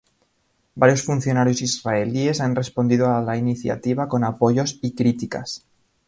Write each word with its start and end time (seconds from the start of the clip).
Varios 0.73 1.03
funcionarios 1.03 1.61
israelíes 1.61 2.41
han 2.41 2.55
respondido 2.55 3.11
a 3.15 3.21
la 3.21 3.37
iniciativa 3.37 4.07
con 4.07 4.23
apoyos 4.23 4.79
y 4.81 4.95
críticas. 4.95 5.67